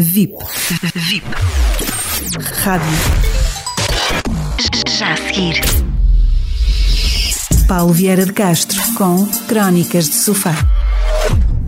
[0.00, 0.36] VIP.
[0.94, 1.26] VIP.
[2.62, 2.86] Rádio.
[4.96, 5.60] Já a seguir.
[7.66, 10.54] Paulo Vieira de Castro com Crónicas de Sofá.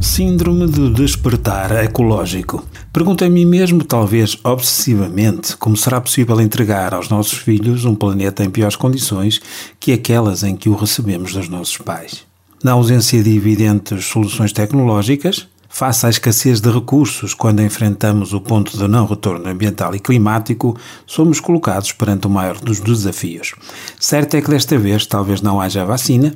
[0.01, 2.65] Síndrome do despertar ecológico.
[2.93, 8.45] Pergunto a mim mesmo, talvez obsessivamente, como será possível entregar aos nossos filhos um planeta
[8.45, 9.41] em piores condições
[9.81, 12.23] que aquelas em que o recebemos dos nossos pais.
[12.63, 18.77] Na ausência de evidentes soluções tecnológicas, Face à escassez de recursos quando enfrentamos o ponto
[18.77, 23.55] de não retorno ambiental e climático, somos colocados perante o maior dos desafios.
[23.99, 26.35] Certo é que desta vez talvez não haja vacina,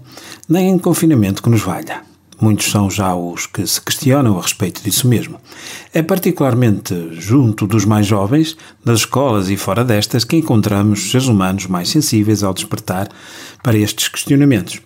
[0.48, 2.02] nem em confinamento que nos valha.
[2.41, 5.41] Muitos são já os que se questionam a respeito disso mesmo.
[5.92, 11.66] É particularmente junto dos mais jovens, nas escolas e fora destas, que encontramos seres humanos
[11.66, 13.09] mais sensíveis ao despertar
[13.62, 14.80] para estes questionamentos.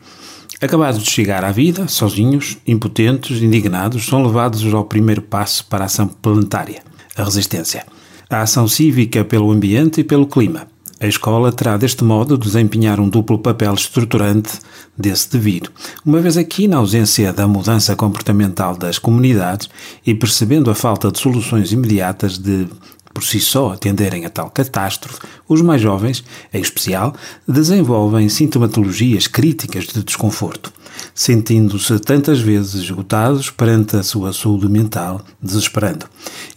[0.60, 5.86] Acabados de chegar à vida, sozinhos, impotentes, indignados, são levados ao primeiro passo para a
[5.86, 6.82] ação planetária,
[7.16, 7.86] a resistência.
[8.28, 10.66] A ação cívica pelo ambiente e pelo clima.
[11.00, 14.58] A escola terá, deste modo, de desempenhar um duplo papel estruturante
[14.96, 15.70] desse devido.
[16.04, 19.70] Uma vez aqui, na ausência da mudança comportamental das comunidades
[20.04, 22.66] e percebendo a falta de soluções imediatas de
[23.12, 27.14] por si só atenderem a tal catástrofe, os mais jovens, em especial,
[27.46, 30.72] desenvolvem sintomatologias críticas de desconforto,
[31.14, 36.06] sentindo-se tantas vezes esgotados perante a sua saúde mental, desesperando.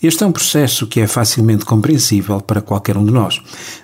[0.02, 3.42] Este é um processo que é facilmente compreensível para qualquer um de nós,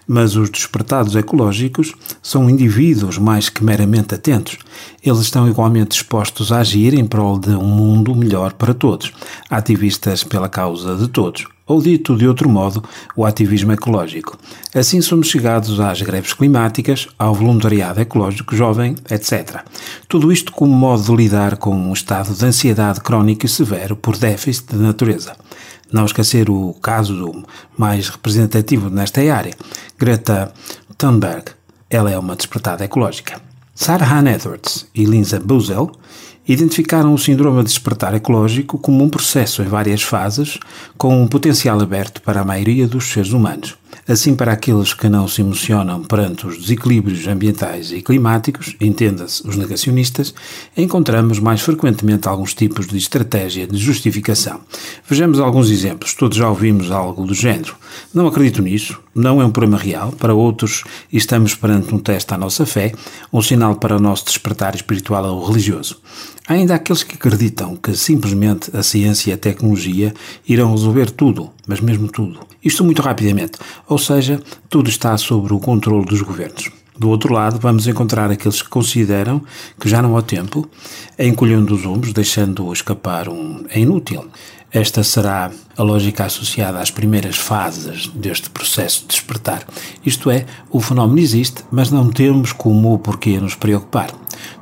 [0.07, 4.57] mas os despertados ecológicos são indivíduos mais que meramente atentos.
[5.03, 9.11] Eles estão igualmente dispostos a agir em prol de um mundo melhor para todos,
[9.49, 12.83] ativistas pela causa de todos ou dito de outro modo,
[13.15, 14.37] o ativismo ecológico.
[14.73, 19.61] Assim somos chegados às greves climáticas, ao voluntariado ecológico jovem, etc.
[20.07, 24.17] Tudo isto como modo de lidar com um estado de ansiedade crónico e severo por
[24.17, 25.35] déficit de natureza.
[25.91, 27.43] Não esquecer o caso
[27.77, 29.53] mais representativo nesta área,
[29.97, 30.53] Greta
[30.97, 31.51] Thunberg.
[31.89, 33.41] Ela é uma despertada ecológica.
[33.73, 35.91] Sarah Hannah Edwards e Linda Buzel
[36.47, 40.57] identificaram o síndrome de despertar ecológico como um processo em várias fases,
[40.97, 43.75] com um potencial aberto para a maioria dos seres humanos.
[44.07, 49.57] Assim, para aqueles que não se emocionam perante os desequilíbrios ambientais e climáticos, entenda-se os
[49.57, 50.33] negacionistas,
[50.77, 54.61] encontramos mais frequentemente alguns tipos de estratégia de justificação.
[55.09, 57.75] Vejamos alguns exemplos, todos já ouvimos algo do género.
[58.13, 62.37] Não acredito nisso, não é um problema real, para outros estamos perante um teste à
[62.37, 62.93] nossa fé,
[63.33, 65.97] um sinal para o nosso despertar espiritual ou religioso.
[66.47, 70.13] Ainda aqueles que acreditam que simplesmente a ciência e a tecnologia
[70.47, 72.39] irão resolver tudo, mas mesmo tudo.
[72.63, 76.71] Isto muito rapidamente, ou seja, tudo está sob o controle dos governos.
[76.97, 79.41] Do outro lado, vamos encontrar aqueles que consideram
[79.79, 80.67] que já não há tempo,
[81.17, 84.25] encolhendo os ombros, deixando escapar um é inútil.
[84.71, 89.65] Esta será a lógica associada às primeiras fases deste processo de despertar.
[90.05, 94.11] Isto é, o fenómeno existe, mas não temos como o porquê nos preocupar.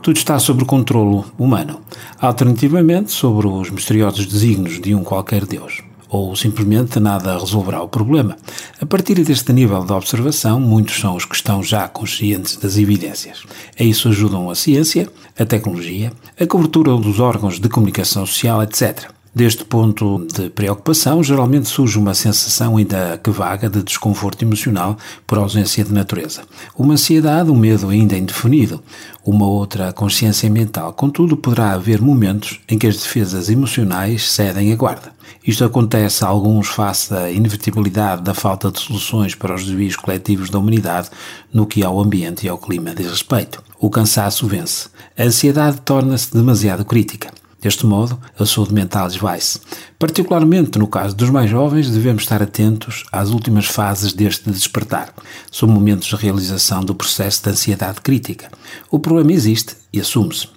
[0.05, 1.81] Tudo está sob o controlo humano,
[2.21, 8.37] alternativamente sobre os misteriosos desígnios de um qualquer Deus ou simplesmente nada resolverá o problema.
[8.79, 13.41] A partir deste nível de observação, muitos são os que estão já conscientes das evidências.
[13.79, 19.14] A isso ajudam a ciência, a tecnologia, a cobertura dos órgãos de comunicação social, etc.
[19.35, 24.97] Deste ponto de preocupação, geralmente surge uma sensação ainda que vaga de desconforto emocional
[25.27, 26.43] por ausência de natureza.
[26.73, 28.81] Uma ansiedade, um medo ainda indefinido,
[29.25, 30.93] uma outra consciência mental.
[30.93, 35.13] Contudo, poderá haver momentos em que as defesas emocionais cedem a guarda.
[35.45, 40.49] Isto acontece a alguns face à inevitabilidade da falta de soluções para os desvios coletivos
[40.49, 41.09] da humanidade
[41.51, 43.61] no que ao ambiente e ao clima diz respeito.
[43.77, 44.87] O cansaço vence.
[45.17, 47.33] A ansiedade torna-se demasiado crítica.
[47.65, 49.59] Deste modo, a saúde mental esvai-se.
[49.97, 55.11] Particularmente no caso dos mais jovens, devemos estar atentos às últimas fases deste despertar.
[55.51, 58.51] São momentos de realização do processo de ansiedade crítica.
[58.91, 60.47] O problema existe e assume-se.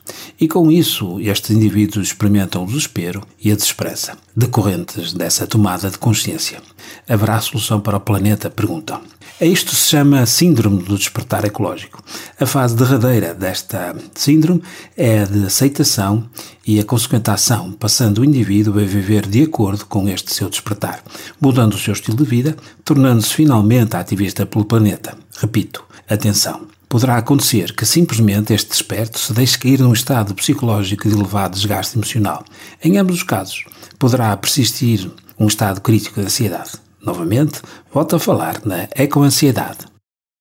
[0.41, 5.99] E com isso, estes indivíduos experimentam o desespero e a desesperança, decorrentes dessa tomada de
[5.99, 6.61] consciência.
[7.09, 8.51] Haverá solução para o planeta?
[8.51, 9.01] Perguntam.
[9.41, 12.03] A isto se chama Síndrome do Despertar Ecológico.
[12.41, 14.63] A fase derradeira desta síndrome
[14.97, 16.29] é a de aceitação
[16.67, 21.05] e a consequente ação, passando o indivíduo a viver de acordo com este seu despertar,
[21.41, 25.17] mudando o seu estilo de vida, tornando-se finalmente ativista pelo planeta.
[25.41, 26.78] Repito, atenção.
[26.89, 31.97] Poderá acontecer que simplesmente este desperto se deixe cair num estado psicológico de elevado desgaste
[31.97, 32.45] emocional.
[32.83, 33.65] Em ambos os casos,
[33.99, 36.73] poderá persistir um estado crítico de ansiedade.
[37.03, 37.61] Novamente,
[37.93, 39.98] volto a falar na ecoansiedade.